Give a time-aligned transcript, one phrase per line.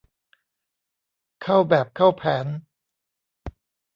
[1.41, 2.45] เข้าแบบเข้าแผน